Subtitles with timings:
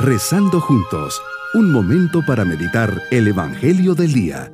[0.00, 1.20] Rezando juntos,
[1.54, 4.52] un momento para meditar el Evangelio del Día.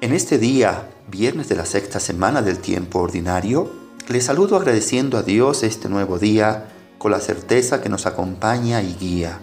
[0.00, 3.70] En este día, viernes de la sexta semana del tiempo ordinario,
[4.08, 6.66] le saludo agradeciendo a Dios este nuevo día
[6.98, 9.38] con la certeza que nos acompaña y guía.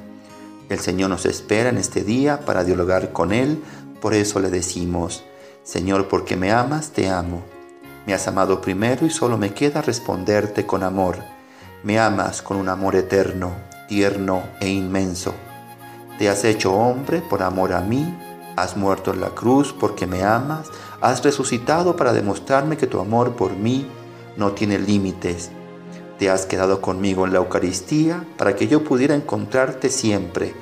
[0.68, 3.64] El Señor nos espera en este día para dialogar con Él,
[4.02, 5.24] por eso le decimos,
[5.64, 7.42] Señor, porque me amas, te amo.
[8.06, 11.18] Me has amado primero y solo me queda responderte con amor.
[11.84, 13.52] Me amas con un amor eterno,
[13.88, 15.34] tierno e inmenso.
[16.20, 18.18] Te has hecho hombre por amor a mí,
[18.56, 20.70] has muerto en la cruz porque me amas,
[21.02, 23.88] has resucitado para demostrarme que tu amor por mí
[24.38, 25.50] no tiene límites
[26.18, 30.54] te has quedado conmigo en la Eucaristía para que yo pudiera encontrarte siempre.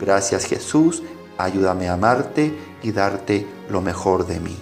[0.00, 1.02] Gracias Jesús,
[1.36, 4.56] ayúdame a amarte y darte lo mejor de mí.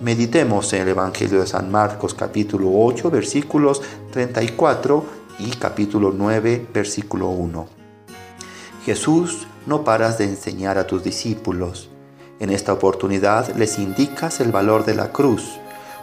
[0.00, 5.04] Meditemos en el Evangelio de San Marcos capítulo 8 versículos 34
[5.40, 7.68] y capítulo 9 versículo 1.
[8.84, 11.90] Jesús, no paras de enseñar a tus discípulos.
[12.38, 15.58] En esta oportunidad les indicas el valor de la cruz,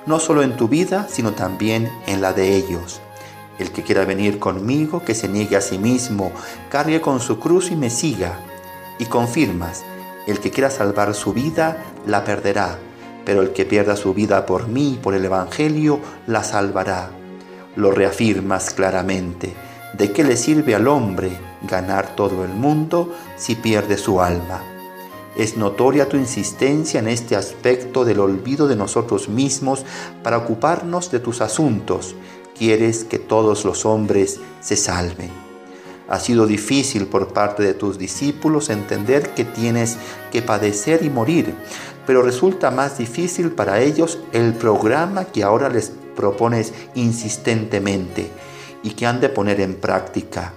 [0.06, 3.02] no solo en tu vida, sino también en la de ellos.
[3.58, 6.32] El que quiera venir conmigo, que se niegue a sí mismo,
[6.70, 8.38] cargue con su cruz y me siga.
[9.00, 9.84] Y confirmas,
[10.28, 12.78] el que quiera salvar su vida, la perderá,
[13.26, 17.10] pero el que pierda su vida por mí y por el Evangelio, la salvará.
[17.76, 19.54] Lo reafirmas claramente.
[19.98, 21.32] ¿De qué le sirve al hombre
[21.64, 24.62] ganar todo el mundo si pierde su alma?
[25.36, 29.86] Es notoria tu insistencia en este aspecto del olvido de nosotros mismos
[30.24, 32.16] para ocuparnos de tus asuntos
[32.58, 35.47] quieres que todos los hombres se salven.
[36.10, 39.98] Ha sido difícil por parte de tus discípulos entender que tienes
[40.32, 41.54] que padecer y morir,
[42.06, 48.32] pero resulta más difícil para ellos el programa que ahora les propones insistentemente
[48.84, 50.54] y que han de poner en práctica.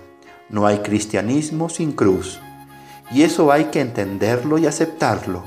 [0.48, 2.40] No hay cristianismo sin cruz.
[3.12, 5.42] Y eso hay que entenderlo y aceptarlo.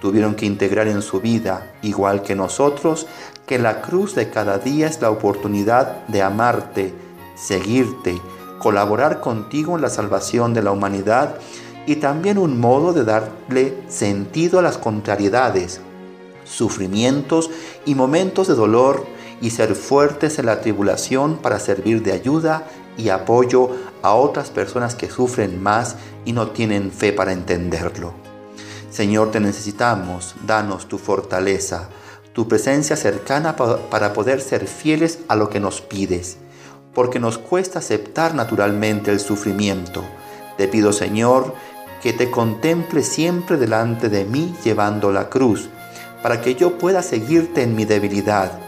[0.00, 3.06] Tuvieron que integrar en su vida, igual que nosotros,
[3.46, 6.92] que la cruz de cada día es la oportunidad de amarte,
[7.34, 8.20] seguirte,
[8.66, 11.36] colaborar contigo en la salvación de la humanidad
[11.86, 15.80] y también un modo de darle sentido a las contrariedades,
[16.42, 17.48] sufrimientos
[17.84, 19.06] y momentos de dolor
[19.40, 22.66] y ser fuertes en la tribulación para servir de ayuda
[22.98, 23.70] y apoyo
[24.02, 25.94] a otras personas que sufren más
[26.24, 28.14] y no tienen fe para entenderlo.
[28.90, 31.88] Señor, te necesitamos, danos tu fortaleza,
[32.32, 36.38] tu presencia cercana para poder ser fieles a lo que nos pides,
[36.96, 40.02] porque nos cuesta aceptar naturalmente el sufrimiento.
[40.56, 41.54] Te pido, Señor,
[42.02, 45.68] que te contemple siempre delante de mí llevando la cruz,
[46.22, 48.58] para que yo pueda seguirte en mi debilidad.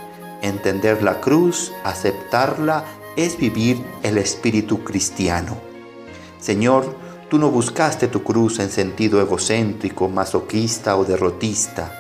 [0.43, 2.85] Entender la cruz, aceptarla,
[3.17, 5.57] es vivir el espíritu cristiano.
[6.39, 11.93] Señor, Tú no buscaste tu cruz en sentido egocéntrico, masoquista o derrotista.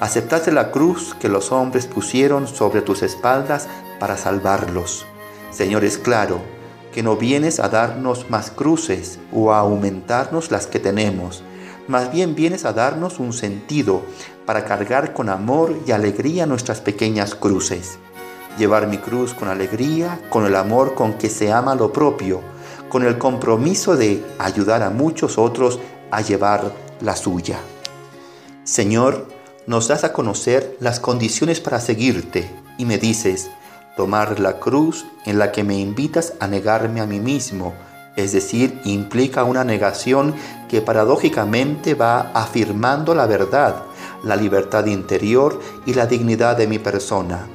[0.00, 3.68] Aceptaste la cruz que los hombres pusieron sobre tus espaldas
[4.00, 5.04] para salvarlos.
[5.54, 6.40] Señor, es claro
[6.92, 11.44] que no vienes a darnos más cruces o a aumentarnos las que tenemos,
[11.86, 14.02] más bien vienes a darnos un sentido
[14.46, 17.98] para cargar con amor y alegría nuestras pequeñas cruces.
[18.58, 22.40] Llevar mi cruz con alegría, con el amor con que se ama lo propio,
[22.88, 25.78] con el compromiso de ayudar a muchos otros
[26.10, 27.58] a llevar la suya.
[28.64, 29.28] Señor,
[29.68, 33.50] nos das a conocer las condiciones para seguirte y me dices,
[33.96, 37.74] tomar la cruz en la que me invitas a negarme a mí mismo,
[38.16, 40.34] es decir, implica una negación
[40.68, 43.82] que paradójicamente va afirmando la verdad,
[44.22, 47.46] la libertad interior y la dignidad de mi persona.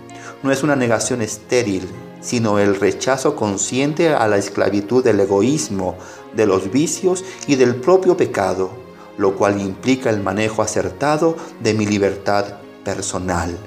[0.43, 1.87] No es una negación estéril,
[2.21, 5.95] sino el rechazo consciente a la esclavitud del egoísmo,
[6.33, 8.71] de los vicios y del propio pecado,
[9.17, 12.45] lo cual implica el manejo acertado de mi libertad
[12.83, 13.57] personal.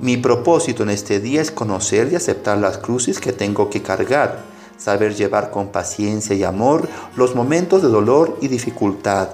[0.00, 4.42] Mi propósito en este día es conocer y aceptar las cruces que tengo que cargar,
[4.76, 9.28] saber llevar con paciencia y amor los momentos de dolor y dificultad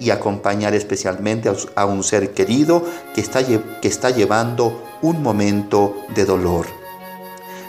[0.00, 2.82] y acompañar especialmente a un ser querido
[3.14, 6.85] que está, que está llevando un momento de dolor.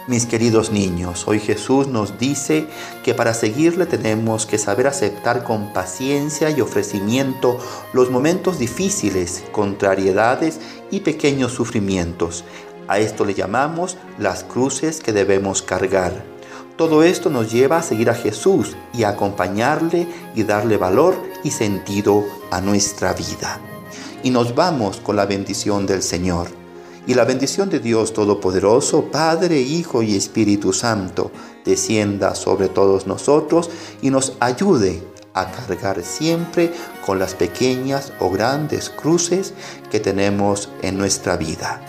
[0.08, 2.66] Mis queridos niños, hoy Jesús nos dice
[3.04, 7.60] que para seguirle tenemos que saber aceptar con paciencia y ofrecimiento
[7.92, 10.62] los momentos difíciles, contrariedades
[10.92, 12.46] y pequeños sufrimientos.
[12.88, 16.24] A esto le llamamos las cruces que debemos cargar.
[16.78, 21.52] Todo esto nos lleva a seguir a Jesús y a acompañarle y darle valor y
[21.52, 23.60] sentido a nuestra vida.
[24.24, 26.57] y nos vamos con la bendición del Señor.
[27.08, 31.32] Y la bendición de Dios Todopoderoso, Padre, Hijo y Espíritu Santo,
[31.64, 33.70] descienda sobre todos nosotros
[34.02, 35.02] y nos ayude
[35.34, 36.74] a cargar siempre
[37.06, 39.54] con las pequeñas o grandes cruces
[39.90, 41.82] que tenemos en nuestra vida.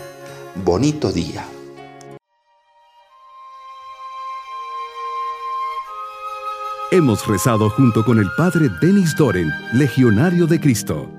[0.63, 1.45] Bonito día.
[6.91, 11.18] Hemos rezado junto con el Padre Denis Doren, Legionario de Cristo.